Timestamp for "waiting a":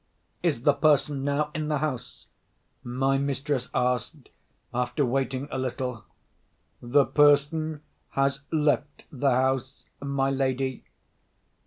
5.05-5.59